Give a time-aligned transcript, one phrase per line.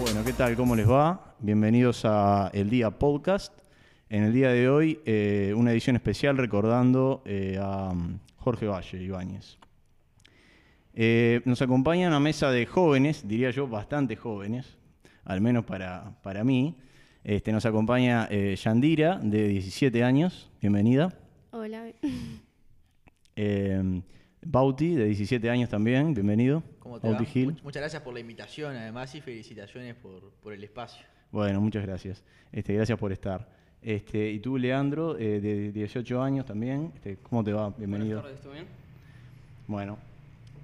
[0.00, 0.56] Bueno, ¿qué tal?
[0.56, 1.36] ¿Cómo les va?
[1.40, 3.52] Bienvenidos a El Día Podcast.
[4.08, 9.02] En el día de hoy, eh, una edición especial recordando eh, a mm, Jorge Valle
[9.02, 9.58] Ibáñez.
[10.94, 14.78] Eh, nos acompaña una mesa de jóvenes, diría yo, bastante jóvenes,
[15.24, 16.76] al menos para, para mí.
[17.22, 20.50] Este, nos acompaña Yandira, de 17 años.
[20.62, 21.12] Bienvenida.
[21.50, 21.92] Hola.
[24.42, 26.14] Bauti, de 17 años también.
[26.14, 26.62] Bienvenido.
[26.78, 27.30] ¿Cómo te Bauti va?
[27.30, 27.46] Gil.
[27.52, 31.04] Much- Muchas gracias por la invitación, además, y felicitaciones por, por el espacio.
[31.30, 32.22] Bueno, muchas gracias.
[32.52, 33.48] Este, gracias por estar.
[33.82, 36.92] Este, y tú, Leandro, eh, de 18 años también.
[36.96, 37.70] Este, ¿Cómo te va?
[37.76, 38.20] Bienvenido.
[38.22, 38.66] Buenas tardes, ¿todo bien?
[39.66, 39.98] Bueno,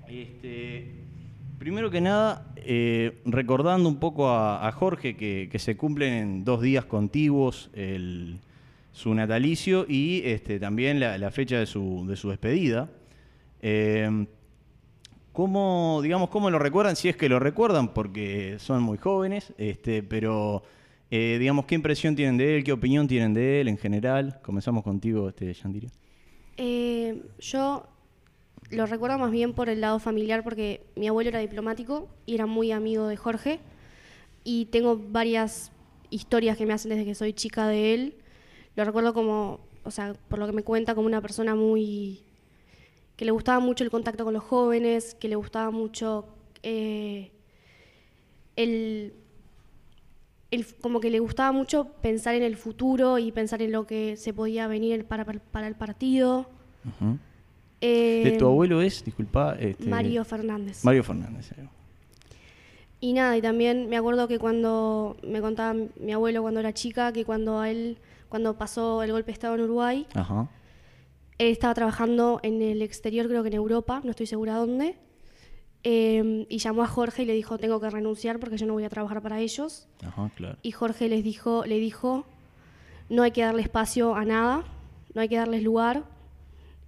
[0.09, 0.91] este,
[1.59, 6.45] primero que nada, eh, recordando un poco a, a Jorge que, que se cumplen en
[6.45, 8.39] dos días contiguos el-
[8.93, 12.89] su natalicio y este, también la, la fecha de su, de su despedida.
[13.69, 14.27] Eh,
[15.33, 16.95] ¿Cómo, digamos, cómo lo recuerdan?
[16.95, 20.63] Si es que lo recuerdan, porque son muy jóvenes, este, pero
[21.11, 22.65] eh, digamos, ¿qué impresión tienen de él?
[22.65, 24.41] ¿Qué opinión tienen de él en general?
[24.45, 25.91] Comenzamos contigo, este, Yandiria.
[26.57, 27.89] Eh, yo
[28.71, 32.47] lo recuerdo más bien por el lado familiar porque mi abuelo era diplomático y era
[32.47, 33.59] muy amigo de Jorge
[34.45, 35.73] y tengo varias
[36.11, 38.15] historias que me hacen desde que soy chica de él.
[38.77, 42.26] Lo recuerdo como, o sea, por lo que me cuenta, como una persona muy...
[43.17, 46.27] que le gustaba mucho el contacto con los jóvenes, que le gustaba mucho
[46.63, 47.31] eh,
[48.57, 49.13] el,
[50.51, 54.17] el- como que le gustaba mucho pensar en el futuro y pensar en lo que
[54.17, 56.47] se podía venir para, para el partido.
[57.81, 59.05] Eh, ¿De tu abuelo es?
[59.05, 59.57] Disculpa.
[59.59, 60.85] este, Mario Fernández.
[60.85, 61.51] Mario Fernández.
[63.01, 67.13] Y nada, y también me acuerdo que cuando me contaba mi abuelo cuando era chica,
[67.13, 67.99] que cuando a él,
[68.31, 70.49] cuando pasó el golpe de Estado en Uruguay, Ajá.
[71.39, 74.97] Él estaba trabajando en el exterior, creo que en Europa, no estoy segura dónde,
[75.85, 78.85] eh, y llamó a Jorge y le dijo, tengo que renunciar porque yo no voy
[78.85, 79.87] a trabajar para ellos.
[80.03, 80.57] Ajá, claro.
[80.63, 82.25] Y Jorge les dijo, le dijo,
[83.09, 84.65] no hay que darle espacio a nada,
[85.15, 86.05] no hay que darles lugar,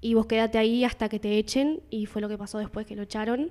[0.01, 2.97] y vos quédate ahí hasta que te echen, y fue lo que pasó después que
[2.97, 3.51] lo echaron.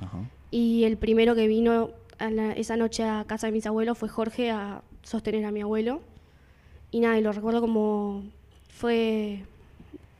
[0.00, 0.18] Ajá.
[0.50, 4.08] Y el primero que vino a la- esa noche a casa de mis abuelos fue
[4.08, 6.00] Jorge a sostener a mi abuelo.
[6.92, 8.22] Y nada, y lo recuerdo como
[8.68, 9.44] fue...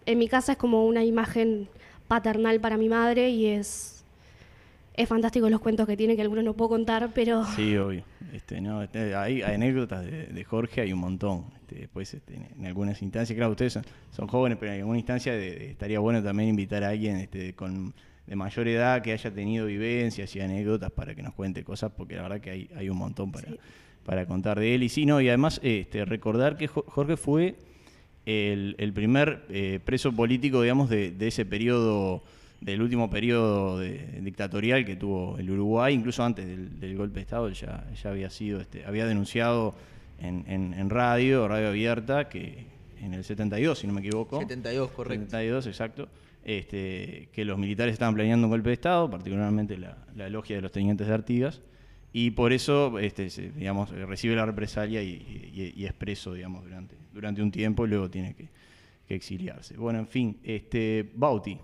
[0.07, 1.69] En mi casa es como una imagen
[2.09, 4.05] paternal para mi madre y es,
[4.95, 8.05] es fantástico los cuentos que tiene, que algunos no puedo contar, pero Sí, obvio.
[8.33, 11.47] Este, no, este, hay, hay anécdotas de, de Jorge, hay un montón.
[11.61, 15.33] Este, después, este, en, algunas instancias, claro, ustedes son, son jóvenes, pero en alguna instancia
[15.33, 17.93] de- de- estaría bueno también invitar a alguien este, con
[18.27, 22.17] de mayor edad que haya tenido vivencias y anécdotas para que nos cuente cosas, porque
[22.17, 23.57] la verdad que hay, hay un montón para, Sí.
[24.05, 24.83] para contar de él.
[24.83, 27.55] Y sí, no, y además este, recordar que Jo- Jorge fue
[28.27, 32.23] el, el primer eh, preso político, digamos, de, de ese periodo,
[32.61, 37.21] del último periodo de- dictatorial que tuvo el Uruguay, incluso antes del, del golpe de
[37.23, 39.75] Estado, ya, ya había sido, este, había denunciado
[40.21, 42.67] en, en- en radio, radio abierta, que
[43.01, 44.41] en el 72, si no me equivoco.
[44.41, 45.25] 72, correcto.
[45.27, 46.09] 72, exacto.
[46.45, 50.63] Este, que los militares estaban planeando un golpe de Estado, particularmente la, la logia de
[50.63, 51.61] los tenientes de Artigas,
[52.19, 55.09] y por eso, este, digamos, recibe la represalia y,
[55.55, 58.49] y- y es preso, digamos, durante, durante un tiempo y luego tiene que,
[59.07, 59.77] que exiliarse.
[59.77, 61.59] Bueno, en fin, este, Bauti.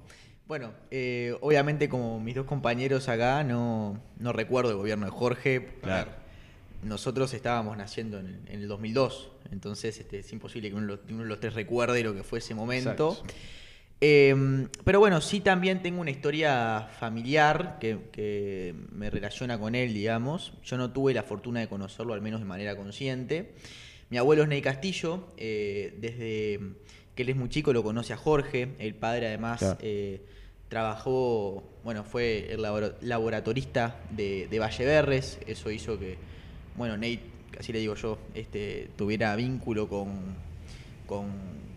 [0.46, 5.68] Bueno, eh, obviamente como mis dos compañeros acá, no, no recuerdo el gobierno de Jorge.
[5.78, 6.10] A Claro.
[6.10, 6.18] ver,
[6.86, 11.00] nosotros estábamos naciendo en, en el 2002, entonces este, es imposible que uno, de los-
[11.10, 12.90] uno de los tres recuerde lo que fue ese momento.
[13.12, 13.24] Exacto.
[14.04, 19.94] Eh, pero bueno, sí también tengo una historia familiar que, que me relaciona con él,
[19.94, 20.54] digamos.
[20.64, 23.52] Yo no tuve la fortuna de conocerlo, al menos de manera consciente.
[24.10, 26.58] Mi abuelo es Ney Castillo, eh, desde
[27.14, 29.78] que él es muy chico lo conoce a Jorge, el padre además Claro.
[29.82, 30.20] eh,
[30.68, 36.16] trabajó, bueno, fue el labora- laboratorista de, de Valleverres, eso hizo que,
[36.74, 37.20] bueno, Ney,
[37.60, 40.34] así le digo yo, este, tuviera vínculo con,
[41.06, 41.30] con,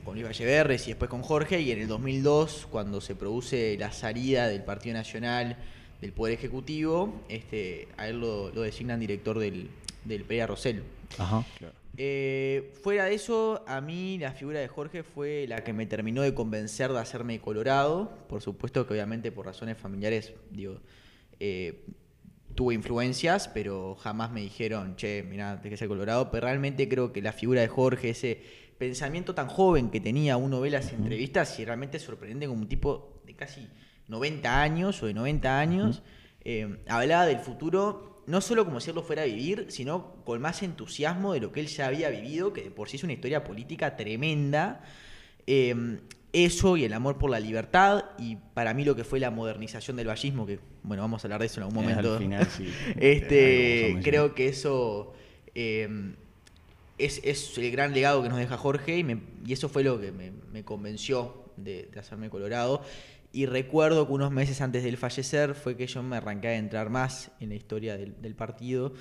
[0.05, 3.91] con Luis Valleverres y después con Jorge, y en el 2002, cuando se produce la
[3.91, 5.57] salida del Partido Nacional
[5.99, 9.69] del Poder Ejecutivo, este, a él lo, lo designan director del,
[10.05, 10.83] del Rosell.
[11.17, 11.43] Ajá.
[11.57, 11.73] Claro.
[11.97, 16.21] Eh, fuera de eso, a mí la figura de Jorge fue la que me terminó
[16.21, 18.11] de convencer de hacerme colorado.
[18.27, 20.81] Por supuesto que obviamente por razones familiares, digo,
[21.39, 21.85] eh,
[22.53, 26.31] tuve influencias, pero jamás me dijeron, che, mirá, tenés que ser colorado.
[26.31, 28.41] Pero realmente creo que la figura de Jorge, ese
[28.77, 33.21] pensamiento tan joven que tenía, uno ve las entrevistas y realmente sorprende como un tipo
[33.25, 33.67] de casi
[34.07, 36.03] 90 años o de 90 años,
[36.43, 40.41] eh, hablaba del futuro no solo como si él lo fuera a vivir, sino con
[40.41, 43.13] más entusiasmo de lo que él ya había vivido, que de por sí es una
[43.13, 44.81] historia política tremenda.
[45.47, 45.99] Eh,
[46.33, 49.95] eso y el amor por la libertad y para mí lo que fue la modernización
[49.95, 52.13] del vallismo, que bueno, vamos a hablar de eso en algún Eh, momento.
[52.13, 52.67] al final, sí.
[52.99, 55.13] este, creo que eso
[55.53, 55.87] eh,
[56.97, 59.99] es, es el gran legado que nos deja Jorge y, me- y eso fue lo
[59.99, 62.81] que me, convenció de, hacerme colorado.
[63.31, 66.89] Y recuerdo que unos meses antes del fallecer fue que yo me arranqué a entrar
[66.89, 68.93] más en la historia del partido.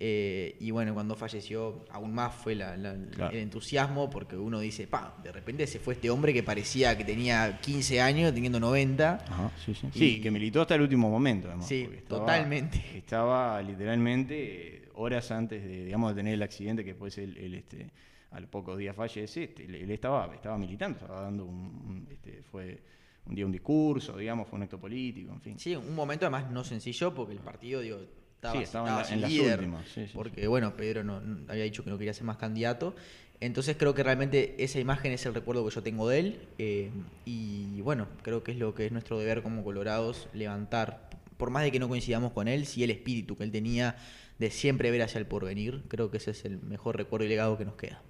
[0.00, 3.32] Eh, y bueno, cuando falleció, aún más fue la- la- Claro.
[3.32, 7.04] el entusiasmo, porque uno dice, pa, de repente se fue este hombre que parecía que
[7.04, 9.24] tenía 15 años, teniendo 90.
[9.28, 9.88] Ajá, sí, sí.
[9.94, 11.66] Y- Sí, que militó hasta el último momento, además.
[11.66, 12.80] Sí, estaba- totalmente.
[12.96, 17.54] Estaba literalmente eh, horas antes de, digamos, de tener el accidente, que después él, él,
[17.54, 17.90] este,
[18.30, 22.08] a los pocos días fallece, este, él, él estaba, estaba militando, estaba dando un, un,
[22.10, 22.78] este, fue
[23.26, 25.58] un día un discurso, digamos, fue un acto político, en fin.
[25.58, 27.98] Sí, un momento además no sencillo porque el partido, digo,
[28.38, 31.20] estaba, Sí, estaba en estaba en las líder, últimas, sí, sí, porque bueno, Pedro no,
[31.20, 32.94] no- había dicho que no quería ser más candidato.
[33.40, 36.48] Entonces creo que realmente esa imagen es el recuerdo que yo tengo de él.
[36.58, 36.90] eh,
[37.24, 41.62] y bueno, creo que es lo que es nuestro deber como colorados, levantar, por más
[41.62, 43.96] de que no coincidamos con él, sí el espíritu que él tenía
[44.38, 47.58] de siempre ver hacia el porvenir, creo que ese es el mejor recuerdo y legado
[47.58, 48.02] que nos queda.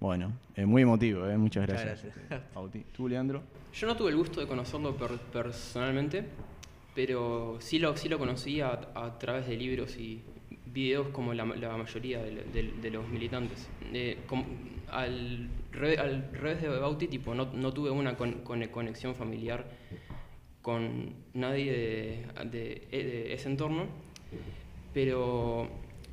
[0.00, 2.14] Bueno, eh, muy emotivo, eh, muchas Muchas gracias.
[2.92, 3.42] ¿Tú, Leandro?
[3.72, 6.24] Yo no tuve el gusto de conocerlo per- personalmente,
[6.94, 10.22] pero sí lo, sí lo conocí a, través de libros y
[10.66, 13.68] videos como la, la mayoría de, de- de los militantes.
[13.92, 14.46] Eh, como-
[14.88, 19.64] al, re- al revés de Bauti, tipo, no, no tuve una con- con- conexión familiar
[20.60, 23.86] con nadie de, de- de ese entorno,
[24.94, 25.68] pero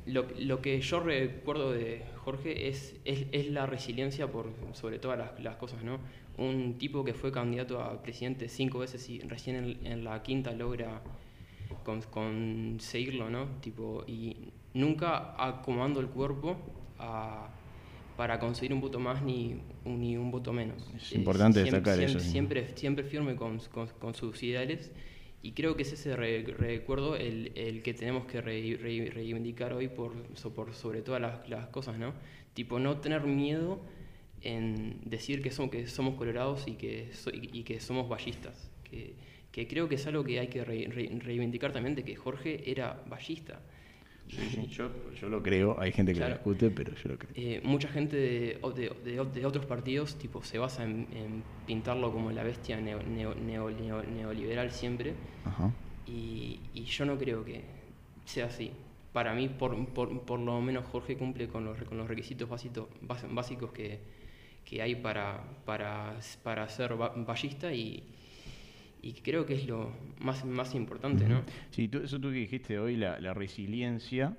[0.06, 5.18] lo, lo que yo recuerdo de Jorge es, es, es la resiliencia por sobre todas
[5.18, 5.98] las, las cosas, ¿no?
[6.40, 10.52] Un tipo que fue candidato a presidente cinco veces y recién en, en la quinta
[10.52, 11.02] logra
[11.84, 13.46] con- conseguirlo, ¿no?
[13.60, 16.56] Tipo, y nunca acomodando el cuerpo
[16.98, 17.50] a-
[18.16, 20.76] para conseguir un voto más ni, un- ni un voto menos.
[20.96, 22.30] Es importante destacar siempre, eso.
[22.32, 24.92] Siempre, siempre firme con, con- con sus ideales
[25.42, 29.72] y creo que es ese re- recuerdo el, el que tenemos que re- re- reivindicar
[29.74, 30.12] hoy por,
[30.54, 32.12] por sobre todas las, las cosas, ¿no?
[32.54, 33.80] Tipo, no tener miedo
[34.42, 38.70] en decir que somos, que somos colorados y que, so- y, y que somos ballistas.
[38.84, 39.14] Que,
[39.52, 42.70] que creo que es algo que hay que re- re- reivindicar también, de que Jorge
[42.70, 43.60] era ballista.
[44.28, 46.34] Sí, sí, yo, yo lo creo, hay gente que Claro.
[46.34, 47.32] lo discute, pero yo lo creo.
[47.34, 52.12] Eh, mucha gente de, de- de- de otros partidos tipo se basa en, en pintarlo
[52.12, 55.74] como la bestia neo- neo- neo- neo- neoliberal siempre Ajá.
[56.06, 57.64] y, y yo no creo que
[58.24, 58.70] sea así.
[59.12, 62.86] Para mí, por, por- por lo menos Jorge cumple con los, con los requisitos básicos,
[63.32, 63.98] básicos que,
[64.70, 66.14] que hay para, para,
[66.44, 68.04] para ser ba- ballista y,
[69.02, 69.90] y creo que es lo
[70.20, 71.42] más, más importante, ¿no?
[71.70, 74.36] Sí, tú- eso tú que dijiste hoy, la, resiliencia.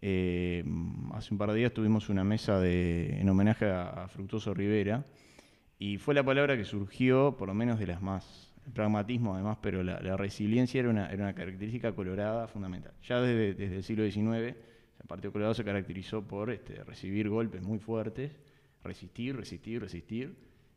[0.00, 0.62] eh,
[1.14, 5.04] hace un par de días tuvimos una mesa de, en homenaje a, a Fructuoso Rivera
[5.80, 9.58] y fue la palabra que surgió, por lo menos de las más, el pragmatismo además,
[9.60, 12.92] pero la, la resiliencia era una, era una característica colorada fundamental.
[13.08, 14.54] Ya desde, desde el siglo XIX,
[15.00, 18.30] el Partido Colorado se caracterizó por este, recibir golpes muy fuertes,
[18.84, 20.34] resistir, resistir, resistir,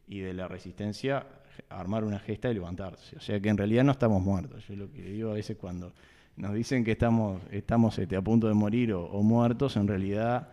[0.08, 1.26] y de la resistencia
[1.70, 3.16] armar una gesta y levantarse.
[3.16, 4.68] O sea que en realidad no estamos muertos.
[4.68, 5.94] Yo lo que digo a veces cuando
[6.38, 10.50] nos dicen que estamos, estamos este, a punto de morir o, muertos, en realidad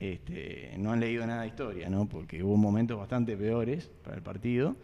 [0.00, 2.08] este, no han leído nada de historia, ¿no?
[2.08, 4.76] porque hubo momentos bastante peores para el partido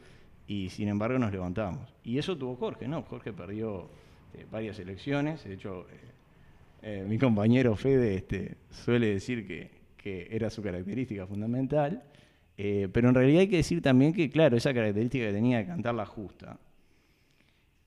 [0.46, 1.94] y sin embargo nos levantamos.
[2.04, 3.02] Y eso tuvo Jorge, ¿no?
[3.02, 3.88] Jorge perdió
[4.34, 10.28] eh, varias elecciones, de hecho eh, eh, mi compañero Fede este, suele decir que, que
[10.30, 12.02] era su característica fundamental,
[12.56, 15.66] eh, pero en realidad hay que decir también que, claro, esa característica que tenía de
[15.66, 16.58] cantar la justa,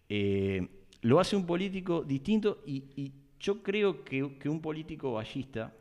[0.10, 0.68] eh,
[1.02, 5.72] lo hace un político distinto y, yo creo que, un político ballista,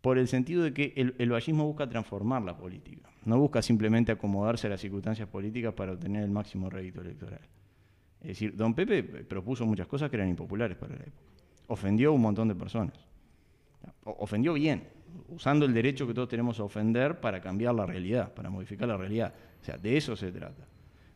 [0.00, 4.10] por el sentido de que el, el vallismo busca transformar la política, no busca simplemente
[4.10, 7.40] acomodarse a las circunstancias políticas para obtener el máximo rédito electoral.
[8.22, 11.26] Es decir, don Pepe propuso muchas cosas que eran impopulares para la época.
[11.66, 13.11] Ofendió a un montón de personas.
[14.04, 14.84] Ofendió bien,
[15.28, 18.96] usando el derecho que todos tenemos a ofender para cambiar la realidad, para modificar la
[18.96, 19.32] realidad.
[19.60, 20.66] O sea, de eso se trata.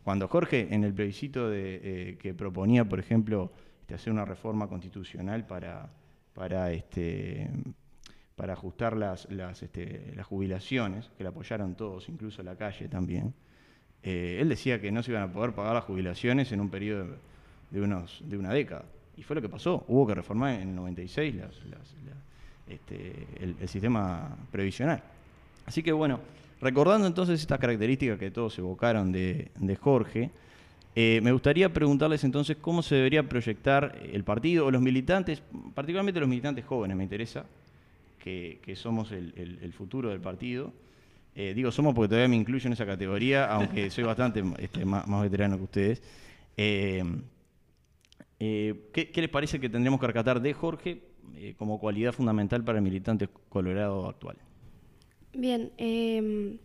[0.04, 5.46] Cuando Jorge, en el plebiscito eh, que proponía, por ejemplo, este, hacer una reforma constitucional
[5.46, 5.90] para,
[6.32, 7.50] para, este,
[8.52, 13.34] ajustar las, las, este, las jubilaciones, que la apoyaron todos, incluso la calle también,
[14.02, 17.16] eh, él decía que no se iban a poder pagar las jubilaciones en un periodo
[17.70, 18.84] de, unos, de una década.
[19.16, 19.84] Y fue lo que pasó.
[19.88, 22.12] Hubo que reformar en el 96 las, las- la-
[22.68, 25.02] este, el, sistema previsional.
[25.66, 26.20] Así que bueno,
[26.60, 30.30] recordando entonces estas características que todos evocaron de, Jorge,
[30.94, 35.42] eh, me gustaría preguntarles entonces cómo se debería proyectar el partido o los militantes,
[35.74, 37.46] particularmente los militantes jóvenes, me interesa,
[38.18, 40.72] que, somos el, futuro del partido.
[41.36, 45.04] Eh, digo somos porque todavía me incluyo en esa categoría, aunque soy bastante este, más,
[45.22, 46.02] veterano que ustedes.
[46.56, 47.04] Eh,
[48.38, 51.00] ¿qué, les parece que tendríamos que rescatar de Jorge
[51.58, 54.36] como cualidad fundamental para el militante colorado actual?
[55.32, 56.58] Bien, em,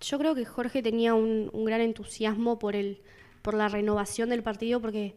[0.00, 3.00] yo creo que Jorge tenía un, un, gran entusiasmo por, el,
[3.42, 5.14] por la renovación del partido, porque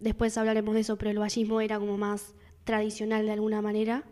[0.00, 2.34] después hablaremos de eso, pero el vallismo era como más
[2.64, 4.04] tradicional de alguna manera.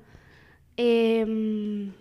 [0.77, 1.93] Em,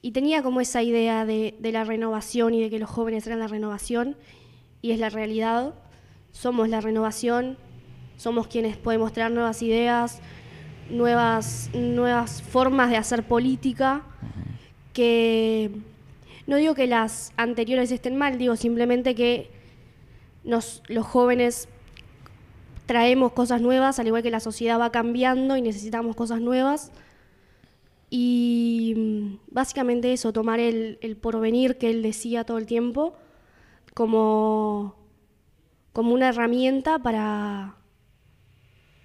[0.00, 3.46] y tenía como esa idea de, la renovación y de que los jóvenes eran la
[3.46, 4.16] renovación,
[4.82, 5.74] y es la realidad.
[6.32, 7.56] Somos la renovación,
[8.16, 10.20] somos quienes podemos traer nuevas ideas,
[10.90, 14.02] nuevas, nuevas formas de hacer política,
[14.92, 15.70] que
[16.46, 19.50] no digo que las anteriores estén mal, digo simplemente que
[20.44, 21.68] nos, los jóvenes
[22.86, 26.92] traemos cosas nuevas, al igual que la sociedad va cambiando y necesitamos cosas nuevas.
[28.10, 33.14] Y mm, básicamente eso, tomar el, porvenir que él decía todo el tiempo
[33.94, 34.96] como,
[35.92, 37.76] como una herramienta para,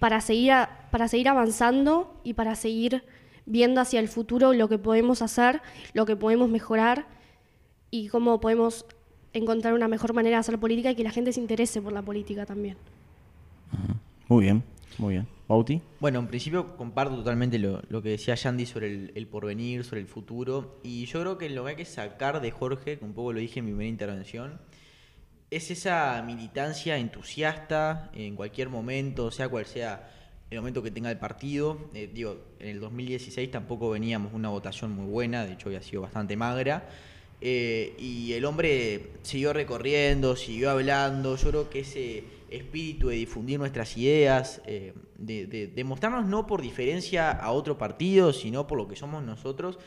[0.00, 0.52] para, seguir
[0.90, 3.04] para seguir avanzando y para seguir
[3.46, 5.62] viendo hacia el futuro lo que podemos hacer,
[5.94, 7.06] lo que podemos mejorar
[7.92, 8.86] y cómo podemos
[9.32, 12.02] encontrar una mejor manera de hacer política y que la gente se interese por la
[12.02, 12.76] política también.
[14.28, 14.64] Muy bien,
[14.98, 15.28] muy bien.
[15.48, 15.82] Bauti.
[15.98, 20.78] Bueno, en principio comparto totalmente lo, que decía Yandy sobre el, porvenir, sobre el futuro.
[20.84, 23.40] Y yo creo que lo que hay que sacar de Jorge, que un poco lo
[23.40, 24.60] dije en mi primera intervención,
[25.50, 30.10] es esa militancia entusiasta en cualquier momento, sea cual sea
[30.50, 31.90] el momento que tenga el partido.
[31.94, 36.02] Eh, digo, en el 2016 tampoco veníamos una votación muy buena, de hecho había sido
[36.02, 36.88] bastante magra.
[37.40, 41.36] Eh, y el hombre siguió recorriendo, siguió hablando.
[41.36, 47.30] Yo creo que ese espíritu de difundir nuestras ideas, eh, de, mostrarnos no por diferencia
[47.30, 49.78] a otro partido, sino por lo que somos nosotros,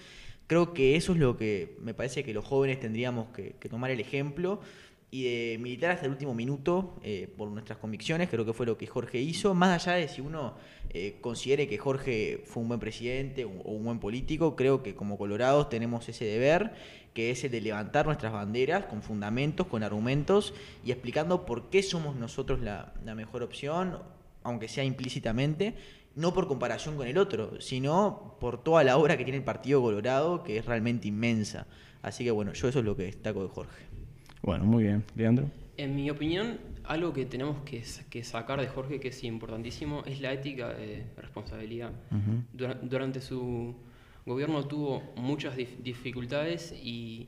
[0.47, 3.99] creo que eso es lo que me parece que los jóvenes tendríamos que, tomar el
[3.99, 4.61] ejemplo
[5.11, 8.77] y de militar hasta el último minuto eh, por nuestras convicciones, creo que fue lo
[8.77, 10.55] que Jorge hizo, más allá de si uno
[10.89, 15.17] eh, considere que Jorge fue un buen presidente o un buen político, creo que como
[15.17, 16.73] colorados tenemos ese deber
[17.13, 21.83] que es el de levantar nuestras banderas con fundamentos, con argumentos y explicando por qué
[21.83, 23.99] somos nosotros la, mejor opción,
[24.43, 25.75] aunque sea implícitamente,
[26.15, 29.81] no por comparación con el otro, sino por toda la obra que tiene el Partido
[29.81, 31.67] Colorado, que es realmente inmensa.
[32.01, 33.92] Así que bueno, yo eso es lo que destaco de Jorge.
[34.43, 35.03] Bueno, muy bien.
[35.15, 35.49] Leandro.
[35.77, 40.33] En mi opinión, algo que tenemos que, sacar de Jorge, que es importantísimo, es la
[40.33, 41.91] ética de responsabilidad.
[42.83, 43.75] durante su
[44.25, 47.27] gobierno tuvo muchas dificultades y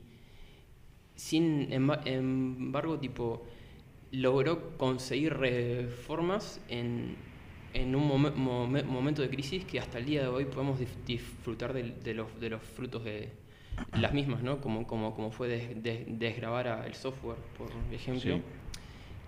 [1.14, 3.46] sin embargo tipo
[4.12, 7.16] logró conseguir reformas en,
[7.94, 12.50] un momento de crisis que hasta el día de hoy podemos disfrutar de, los, de
[12.50, 13.30] los frutos de
[13.98, 14.60] las mismas, ¿no?
[14.60, 15.48] Como, como, como fue
[16.06, 18.40] desgravar el software, por ejemplo.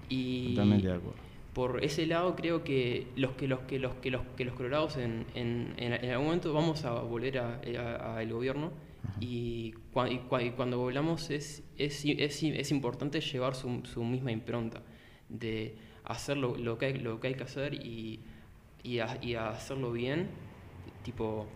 [0.09, 1.29] Y Totalmente de acuerdo
[1.59, 4.97] por ese lado creo que los que los que los que los que los colorados
[4.97, 8.71] en, en, en algún momento vamos a volver al gobierno
[9.19, 14.83] y, cuando volvamos es, es, es, es importante llevar su, su, misma impronta
[15.29, 15.75] de
[16.05, 18.21] hacer lo, lo, que, hay, lo que hay que hacer y,
[18.85, 20.29] y, y hacerlo bien
[21.03, 21.49] tipo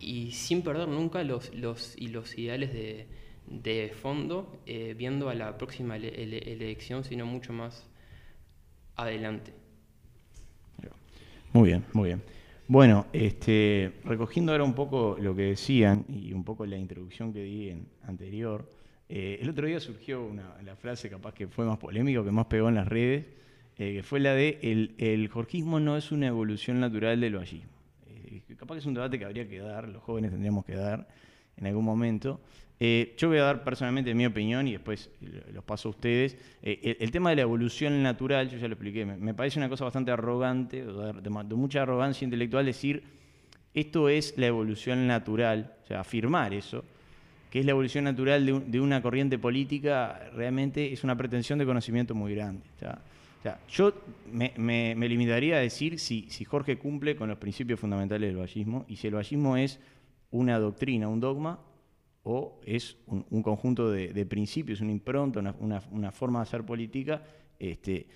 [0.00, 3.06] y sin perder nunca los, los, y los ideales de,
[3.46, 7.88] de fondo eh, viendo a la próxima elección sino mucho más
[8.96, 9.52] adelante.
[11.52, 12.22] Muy bien, muy bien.
[12.68, 17.42] Bueno, este, recogiendo ahora un poco lo que decían y un poco la introducción que
[17.42, 18.68] di en anterior,
[19.08, 22.46] eh, el otro día surgió una, la frase capaz que fue más polémica, que más
[22.46, 23.24] pegó en las redes,
[23.78, 27.75] eh, que fue la de el, el, jorquismo no es una evolución natural del vallismo.
[28.66, 31.06] Capaz que es un debate que habría que dar, los jóvenes tendríamos que dar
[31.56, 32.40] en algún momento.
[32.80, 35.08] Eh, yo voy a dar personalmente mi opinión y después
[35.52, 36.36] los paso a ustedes.
[36.62, 39.84] Eh, el, tema de la evolución natural, yo ya lo expliqué, me, parece una cosa
[39.84, 43.04] bastante arrogante, de, mucha arrogancia intelectual decir
[43.72, 46.84] esto es la evolución natural, o sea, afirmar eso,
[47.48, 52.16] que es la evolución natural de, una corriente política, realmente es una pretensión de conocimiento
[52.16, 52.64] muy grande.
[53.38, 53.92] O sea, yo
[54.32, 58.96] me, limitaría a decir si, si Jorge cumple con los principios fundamentales del vallismo y
[58.96, 59.78] si el vallismo es
[60.30, 61.60] una doctrina, un dogma,
[62.28, 67.22] o es un, conjunto de, principios, una impronta, una, forma de hacer política
[67.56, 68.08] este,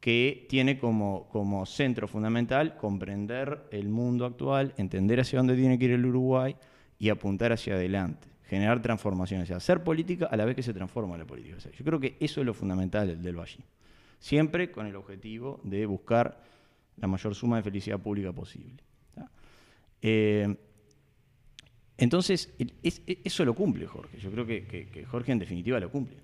[0.00, 5.84] que tiene como, como, centro fundamental comprender el mundo actual, entender hacia dónde tiene que
[5.84, 6.56] ir el Uruguay
[6.98, 11.26] y apuntar hacia adelante, generar transformaciones, hacer política a la vez que se transforma la
[11.26, 11.58] política.
[11.58, 13.58] yo creo que eso es lo fundamental del, del Valle,
[14.20, 16.40] siempre con el objetivo de buscar
[16.98, 18.82] la mayor suma de felicidad pública posible.
[20.02, 20.54] Eh,
[21.98, 24.18] Entonces, e- eso lo cumple Jorge.
[24.18, 26.16] Yo creo que, Jorge en definitiva lo cumple.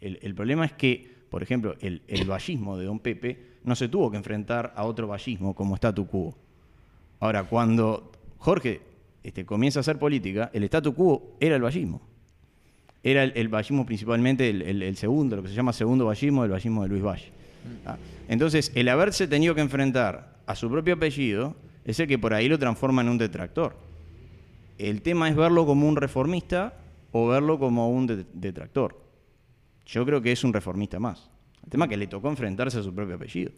[0.00, 4.16] El, problema es que, por ejemplo, el, vallismo de Don Pepe no se tuvo que
[4.16, 6.36] enfrentar a otro vallismo como statu quo.
[7.20, 8.80] Ahora, cuando Jorge
[9.22, 12.00] este, comienza a hacer política, el statu quo era el vallismo.
[13.02, 16.82] Era el, vallismo principalmente el- el segundo, lo que se llama segundo vallismo, el vallismo
[16.82, 17.39] de Luis Valle.
[17.86, 17.96] Ah,
[18.28, 22.48] Entonces, el haberse tenido que enfrentar a su propio apellido es el que por ahí
[22.48, 23.76] lo transforma en un detractor.
[24.78, 26.74] El tema es verlo como un reformista
[27.12, 28.98] o verlo como un de- detractor.
[29.86, 31.28] Yo creo que es un reformista más.
[31.64, 33.52] El tema es que le tocó enfrentarse a su propio apellido.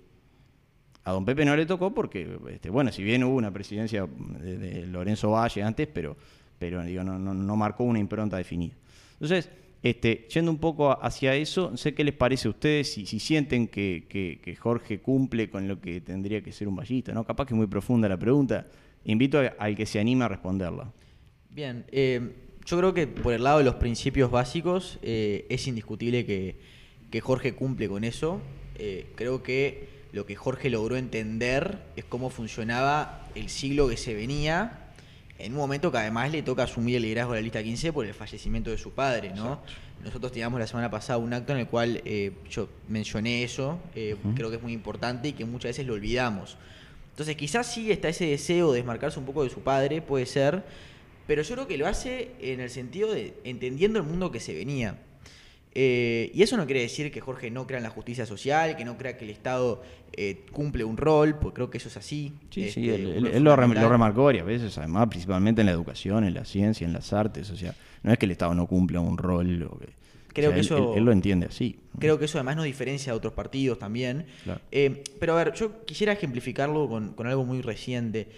[1.05, 4.07] A don Pepe no le tocó porque, este, bueno, si bien hubo una presidencia
[4.41, 6.17] de, Lorenzo Valle antes, pero,
[6.59, 8.75] pero no, no- no marcó una impronta definida.
[9.15, 9.49] Entonces,
[9.83, 13.67] este, yendo un poco hacia eso, sé qué les parece a ustedes, si, si sienten
[13.69, 17.25] que, que- Jorge cumple con lo que tendría que ser un vallista, ¿no?
[17.25, 18.69] Capaz que es muy profunda la pregunta.
[19.05, 20.93] Invito al que se anime a responderla.
[21.51, 22.31] Bien, eh,
[22.65, 26.57] yo creo que por el lado de los principios básicos eh, es indiscutible que,
[27.11, 28.41] que Jorge cumple con eso.
[28.79, 34.15] Eh, creo que lo que Jorge logró entender es cómo funcionaba el siglo que se
[34.15, 34.82] venía
[35.43, 38.07] en un momento que además le toca asumir el liderazgo de la lista 15 por
[38.07, 39.61] el fallecimiento de su padre, ¿no?
[40.05, 44.17] Nosotros teníamos la semana pasada un acto en el cual eh, yo mencioné eso, eh,
[44.35, 46.57] creo que es muy importante y que muchas veces lo olvidamos.
[47.11, 50.65] Entonces quizás sí está ese deseo de desmarcarse un poco de su padre, puede ser,
[51.27, 54.55] pero yo creo que lo hace en el sentido de entendiendo el mundo que se
[54.55, 54.99] venía.
[55.75, 58.85] Eh, y eso no quiere decir que Jorge no crea en la justicia social, que
[58.85, 59.83] no crea que el Estado
[60.15, 62.35] eh, cumple un rol, porque creo que eso es así.
[62.51, 65.67] Sí, Este, sí, él, un él- lo, rem- lo remarcó varias veces, además, principalmente en
[65.67, 67.49] la educación, en la ciencia, en las artes.
[67.51, 69.63] O sea, no es que el Estado no cumpla un rol.
[69.63, 71.79] o que- o Creo sea, que él- eso- él, él lo entiende así.
[71.99, 74.27] Creo que eso además nos diferencia de otros partidos también.
[74.45, 74.61] Claro.
[74.71, 78.29] Eh, pero a ver, yo quisiera ejemplificarlo con, con algo muy reciente.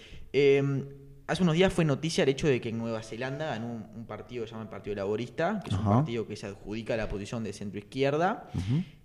[1.27, 4.05] Hace unos días fue noticia el hecho de que en Nueva Zelanda ganó un, un
[4.05, 7.09] partido que se llama el Partido Laborista, que es un partido que se adjudica la
[7.09, 8.47] posición de centro-izquierda,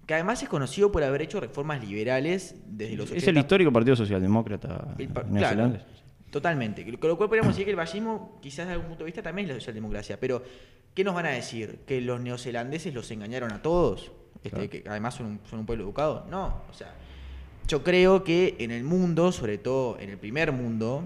[0.06, 3.30] que además es conocido por haber hecho reformas liberales desde los Es 80.
[3.30, 5.72] el histórico Partido Socialdemócrata El claro,
[6.30, 6.84] totalmente.
[6.98, 9.48] Con lo cual podríamos decir que el vallismo, quizás desde algún punto de vista, también
[9.48, 10.20] es la socialdemocracia.
[10.20, 10.42] Pero,
[10.94, 11.80] ¿qué nos van a decir?
[11.86, 14.12] ¿Que los neozelandeses los engañaron a todos?
[14.42, 14.70] Este, Claro.
[14.70, 16.26] Que además son un, son un pueblo educado.
[16.30, 16.94] No, o sea,
[17.66, 21.04] yo creo que en el mundo, sobre todo en el primer mundo.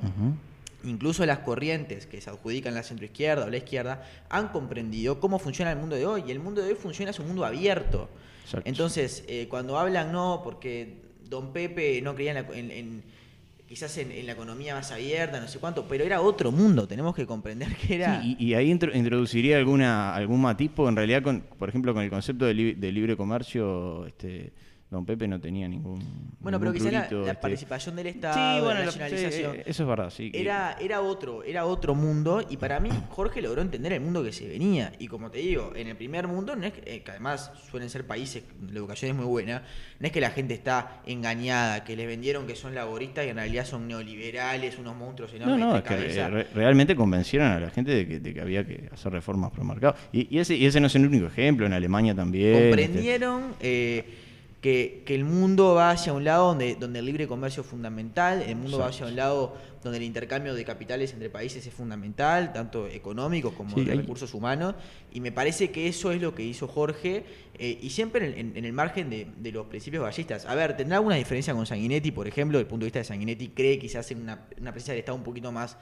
[0.85, 5.73] Incluso las corrientes que se adjudican la centroizquierda o la izquierda, han comprendido cómo funciona
[5.73, 6.25] el mundo de hoy.
[6.27, 8.09] Y el mundo de hoy funciona, es un mundo abierto.
[8.45, 8.69] Exacto.
[8.69, 13.03] Entonces, eh, cuando hablan, no, porque don Pepe no creía en, la- en- en-
[13.67, 17.15] quizás en, en la economía más abierta, no sé cuánto, pero era otro mundo, tenemos
[17.15, 18.21] que comprender que era...
[18.23, 22.03] Sí, y, y ahí intro- introduciría alguna algún matiz, en realidad, con, por ejemplo, con
[22.05, 24.53] el concepto de, li- de libre comercio, este,
[24.95, 26.01] don Pepe no tenía ningún.
[26.41, 27.35] bueno, pero quizás la, este.
[27.35, 29.57] participación del Estado, Sí, bueno, la nacionalización...
[29.67, 30.31] eso es verdad, sí.
[30.31, 34.23] que- Era, era otro, era otro mundo y para mí Jorge logró entender el mundo
[34.25, 34.93] que se venía.
[34.99, 37.91] Y como te digo, en el primer mundo, no es que, eh, que además suelen
[37.91, 39.63] ser países, la educación es muy buena,
[40.01, 43.37] no es que la gente está engañada, que les vendieron que son laboristas y en
[43.37, 45.79] realidad son neoliberales, unos monstruos No, enormes no, de
[46.09, 49.13] es que re- realmente convencieron a la gente de que, de que había que hacer
[49.13, 49.95] reformas por mercado.
[50.13, 52.55] Y, y ese, y ese no es el único ejemplo, en Alemania también.
[52.55, 54.05] este, comprendieron eh,
[54.65, 58.41] que, que el mundo va hacia un lado donde, donde el libre comercio es fundamental,
[58.41, 62.51] el mundo va hacia un lado donde el intercambio de capitales entre países es fundamental,
[62.55, 64.75] tanto económicos como Sí, de hay- recursos humanos,
[65.13, 67.27] y me parece que eso es lo que hizo Jorge,
[67.59, 70.47] eh, y siempre en, en- en el margen de, de los principios ballistas.
[70.47, 72.57] A ver, ¿tendrá alguna diferencia con Sanguinetti, por ejemplo?
[72.57, 75.19] Desde el punto de vista de Sanguinetti, ¿cree quizás en una, una presencia del Estado
[75.19, 75.77] un poquito más,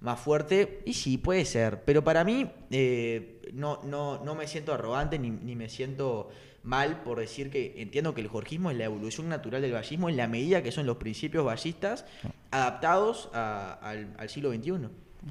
[0.00, 0.82] más fuerte?
[0.86, 5.30] Y sí, puede ser, pero para mí eh, no, no, no me siento arrogante ni,
[5.30, 6.28] ni me siento
[6.68, 10.16] mal por decir que entiendo que el jorgismo es la evolución natural del vallismo en
[10.18, 12.04] la medida que son los principios ballistas
[12.50, 14.72] adaptados a- al, al siglo XXI.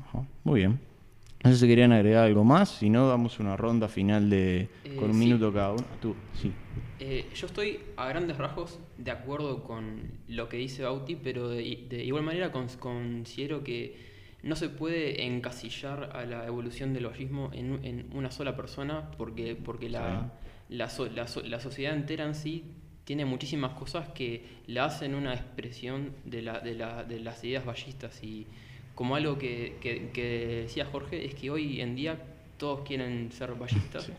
[0.01, 0.79] Ajá, Muy bien.
[1.43, 4.95] No sé si querían agregar algo más, si no, damos una ronda final de Eh,
[4.95, 5.19] con un sí.
[5.19, 5.85] minuto cada uno.
[6.01, 6.51] Tú, sí.
[6.99, 11.85] Eh, yo estoy a grandes rasgos de acuerdo con lo que dice Bauti, pero de,
[11.89, 13.95] de igual manera cons- considero que
[14.41, 19.89] no se puede encasillar a la evolución del vallismo en una sola persona, porque, porque
[19.89, 20.31] la,
[20.69, 22.63] la, so- la so- la sociedad entera en sí
[23.05, 27.65] tiene muchísimas cosas que la hacen una expresión de, la, de, la- de las ideas
[27.65, 28.21] ballistas.
[28.23, 28.45] Y
[28.95, 32.17] como algo que, que- que decía Jorge, es que hoy en día
[32.57, 34.09] todos quieren ser ballistas.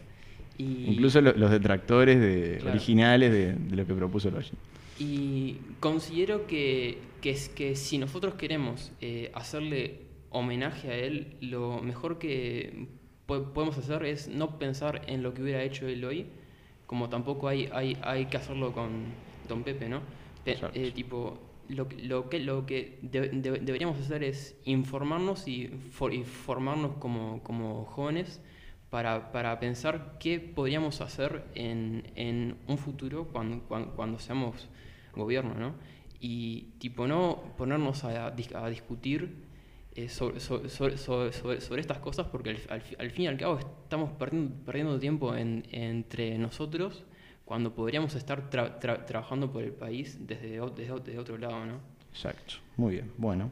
[0.57, 2.71] Y, Incluso lo- los detractores de, Claro.
[2.77, 4.51] originales de, de lo que propuso el Valle.
[4.99, 11.81] Y considero que, que, es, que si nosotros queremos eh, hacerle homenaje a él, lo
[11.83, 12.87] mejor que
[13.27, 16.27] po- podemos hacer es no pensar en lo que hubiera hecho él hoy,
[16.89, 19.15] como tampoco hay, hay, hay que hacerlo con
[19.49, 20.03] Don Pepe, ¿no?
[20.45, 20.79] Exacto.
[20.81, 25.69] eh, tipo, lo, que- lo que, lo que de- de- deberíamos hacer es informarnos y,
[25.69, 28.41] for- y formarnos como, como jóvenes
[28.91, 34.69] para, para pensar qué podríamos hacer en, en un futuro cuando, cuando, cuando seamos
[35.15, 35.75] gobierno, ¿no?
[36.21, 39.48] Y tipo no ponernos a, a discutir
[40.05, 43.59] eh, sobre, sobre, sobre- sobre- estas cosas porque al, al al fin y al cabo
[43.59, 47.05] estamos perdiendo, perdiendo tiempo en- entre nosotros
[47.45, 51.81] cuando podríamos estar tra- tra- trabajando por el país desde, desde, desde otro lado, ¿no?
[52.13, 53.11] Exacto, muy bien.
[53.17, 53.51] Bueno,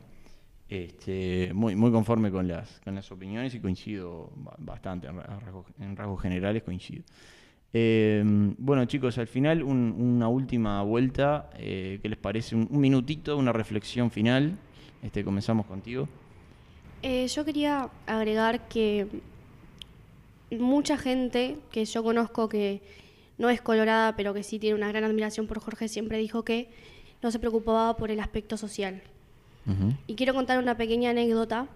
[0.68, 5.40] este, muy, muy conforme con las, con las opiniones y coincido ba- bastante, en ra-
[5.40, 7.02] rasgos, en rasgos generales coincido.
[7.72, 8.22] Eh,
[8.58, 12.54] bueno chicos, al final un- una última vuelta, eh, ¿qué les parece?
[12.54, 14.56] Un, un minutito, una reflexión final.
[15.02, 16.08] Este, comenzamos contigo.
[17.02, 19.06] Eh, yo quería agregar que
[20.50, 22.80] mucha gente que yo conozco que
[23.38, 26.68] no es colorada, pero que sí tiene una gran admiración por Jorge, siempre dijo que
[27.22, 29.02] no se preocupaba por el aspecto social.
[30.06, 31.66] Y quiero contar una pequeña anécdota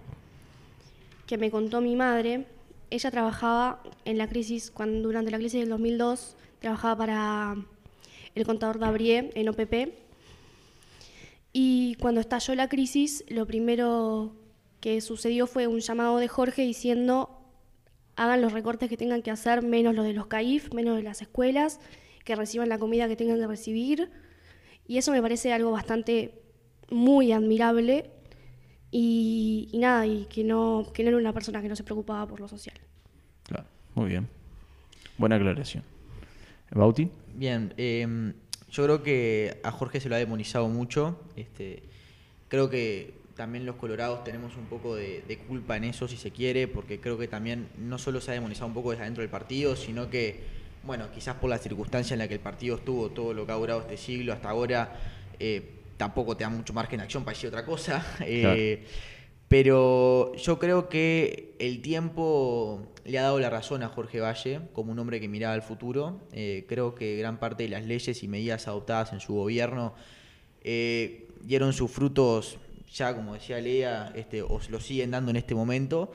[1.26, 2.46] que me contó mi madre.
[2.88, 7.56] Ella trabajaba en la crisis, cuando, durante la crisis del 2002, trabajaba para
[8.36, 9.92] el contador Dabrié en OPP.
[11.52, 14.30] Y cuando estalló la crisis, lo primero
[14.80, 17.36] que sucedió fue un llamado de Jorge diciendo
[18.16, 21.22] hagan los recortes que tengan que hacer, menos los de los CAIF, menos de las
[21.22, 21.80] escuelas,
[22.24, 24.10] que reciban la comida que tengan que recibir.
[24.86, 26.34] Y eso me parece algo bastante
[26.90, 28.10] muy admirable
[28.90, 32.26] y, y nada, y que no, que no era una persona que no se preocupaba
[32.26, 32.76] por lo social.
[33.44, 34.28] Claro, muy bien.
[35.16, 35.84] Buena aclaración.
[36.72, 37.10] Bauti.
[37.34, 38.32] Bien, eh,
[38.70, 41.20] yo creo que a Jorge se lo ha demonizado mucho.
[41.36, 41.82] Este,
[42.48, 46.30] creo que también los colorados tenemos un poco de, de culpa en eso, si se
[46.30, 49.30] quiere, porque creo que también no solo se ha demonizado un poco desde adentro del
[49.30, 50.44] partido, sino que,
[50.82, 53.54] bueno, quizás por la circunstancia en la que el partido estuvo todo lo que ha
[53.54, 54.92] durado este siglo hasta ahora,
[55.38, 58.04] eh, tampoco te da mucho margen de acción para decir otra cosa.
[58.20, 58.84] Eh,
[59.48, 64.92] Pero yo creo que el tiempo le ha dado la razón a Jorge Valle como
[64.92, 66.20] un hombre que miraba al futuro.
[66.32, 69.94] Eh, creo que gran parte de las leyes y medidas adoptadas en su gobierno
[70.62, 72.58] eh, dieron sus frutos,
[72.92, 76.12] ya como decía Lea, este, os lo siguen dando en este momento.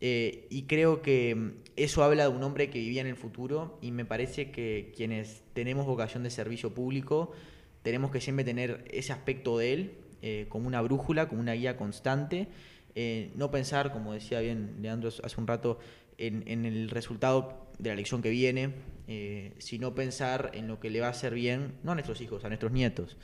[0.00, 3.90] Eh, y creo que eso habla de un hombre que vivía en el futuro y
[3.90, 7.32] me parece que quienes tenemos vocación de servicio público
[7.82, 11.76] tenemos que siempre tener ese aspecto de él eh, como una brújula, como una guía
[11.76, 12.48] constante.
[12.94, 15.78] Eh, no pensar, como decía bien Leandro hace un rato,
[16.16, 18.70] en, el resultado de la elección que viene,
[19.58, 22.48] sino pensar en lo que le va a hacer bien, no a nuestros hijos, a
[22.48, 23.16] nuestros nietos.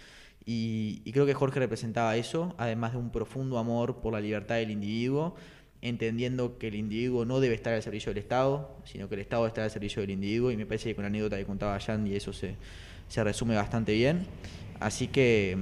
[0.45, 4.71] Y, creo que Jorge representaba eso, además de un profundo amor por la libertad del
[4.71, 5.35] individuo,
[5.83, 9.43] entendiendo que el individuo no debe estar al servicio del Estado, sino que el Estado
[9.43, 11.79] debe estar al servicio del individuo, y me parece que con la anécdota que contaba
[11.79, 12.57] Yandy eso se,
[13.09, 14.27] se resume bastante bien.
[14.81, 15.59] Así que,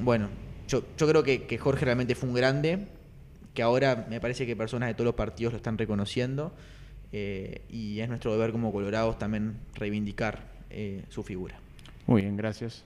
[0.00, 0.28] bueno,
[0.68, 2.86] yo, yo creo que, que Jorge realmente fue un grande,
[3.54, 6.52] que ahora me parece que personas de todos los partidos lo están reconociendo,
[7.12, 10.40] eh, y es nuestro deber como colorados también reivindicar
[10.70, 11.56] eh, su figura.
[12.06, 12.84] Muy bien, gracias.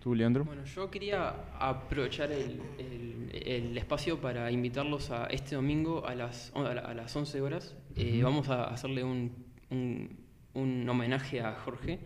[0.00, 0.44] ¿Tú, Leandro?
[0.44, 6.52] Bueno, yo quería aprovechar el, el- el espacio para invitarlos a este domingo a las,
[6.54, 7.76] a la- a las 11 horas.
[7.96, 9.32] Eh, Vamos a hacerle un,
[9.70, 10.16] un-
[10.54, 11.98] un homenaje a Jorge.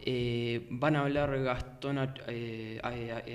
[0.00, 2.80] Eh, van a hablar Gastón eh,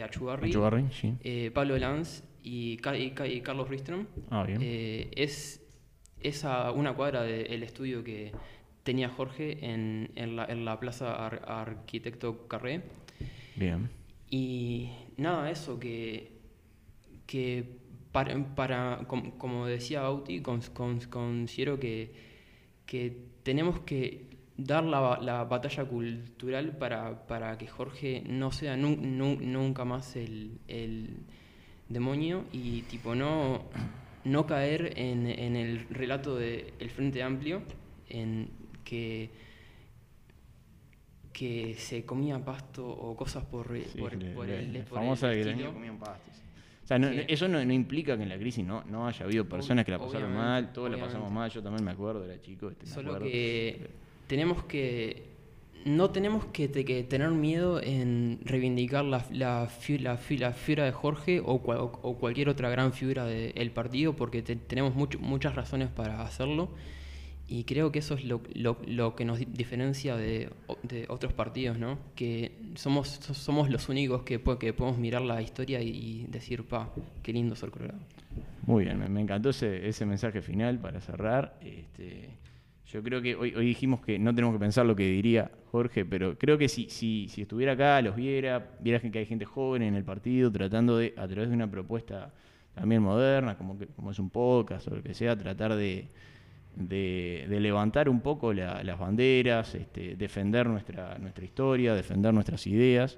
[0.04, 1.14] Achugarri, Achugarri, sí.
[1.24, 4.08] eh, Pablo Lanz y, Ca- y Ca- y Carlos Ristrom.
[4.32, 4.60] Ah, bien.
[5.16, 5.62] Es,
[6.22, 8.32] es a una cuadra del estudio que
[8.84, 12.82] tenía Jorge en, en la, en la Plaza Ar- Arquitecto Carré.
[13.56, 13.90] Bien.
[14.30, 16.32] Y nada, eso, que,
[17.28, 17.66] que
[18.12, 22.12] para, para- com- como decía Bauti, cons- cons- considero que,
[22.86, 29.18] que tenemos que dar la, la batalla cultural para, para que Jorge no sea nun-
[29.18, 31.18] nun- nunca más el, el
[31.90, 33.64] demonio y tipo no,
[34.24, 37.64] no caer en, en el relato del Frente Amplio,
[38.10, 38.50] en
[38.84, 39.32] que
[41.34, 45.00] que se comía pasto o cosas por, Sí, por, le- por le- el, la por
[45.00, 45.56] famosa el que los estilo.
[45.70, 46.34] niños comían pastos.
[46.84, 49.46] O sea, no- eso no, no implica que en la crisis no, no haya habido
[49.46, 52.40] personas que la pasaron obviamente, mal, todos la pasamos mal, yo también me acuerdo, era
[52.42, 52.70] chico.
[52.70, 53.28] Este, Solo acuerdo.
[53.32, 53.88] que
[54.28, 55.34] tenemos que.
[55.86, 59.70] No tenemos que, te- que tener miedo en reivindicar la, la,
[60.00, 60.18] la, la
[60.54, 64.96] figura de Jorge o, cual- o cualquier otra gran figura del partido, porque te- tenemos
[64.96, 66.70] mucho- muchas razones para hacerlo.
[67.48, 70.50] Y creo que eso es lo, lo- lo que nos di- diferencia de,
[70.84, 72.00] de otros partidos, ¿no?
[72.16, 76.90] Que somos, so- somos los únicos que, que podemos mirar la historia y, decir, pa,
[77.22, 78.00] qué lindo ser colorado.
[78.66, 81.60] Muy bien, me encantó ese, ese mensaje final para cerrar.
[81.62, 82.30] Este,
[82.88, 86.06] Yo creo que hoy, hoy dijimos que no tenemos que pensar lo que diría Jorge,
[86.06, 89.82] pero creo que si, si, si estuviera acá, los viera, viera que hay gente joven
[89.84, 92.34] en el partido tratando de, a través de una propuesta
[92.74, 96.08] también moderna, como, que, como es un podcast o lo que sea, tratar de,
[96.76, 103.18] de, levantar un poco la- las banderas, este, defender nuestra, nuestra historia, defender nuestras ideas.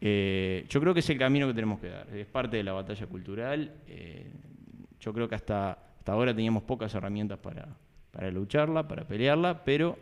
[0.00, 2.72] Eh, yo creo que es el camino que tenemos que dar, es parte de la
[2.72, 3.72] batalla cultural.
[3.88, 4.26] eh,
[5.00, 7.66] yo creo que hasta, hasta ahora teníamos pocas herramientas para,
[8.10, 9.98] para lucharla, para pelearla, pero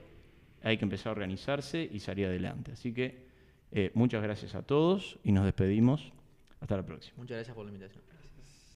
[0.64, 2.72] hay que empezar a organizarse y salir adelante.
[2.72, 3.26] Así que
[3.70, 6.12] eh, muchas gracias a todos y nos despedimos.
[6.60, 7.14] Hasta la próxima.
[7.18, 8.02] Muchas gracias por la invitación.